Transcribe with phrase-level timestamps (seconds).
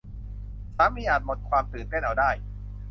[0.75, 2.31] สามีอาจหมดความตื่นเต้นเอาได้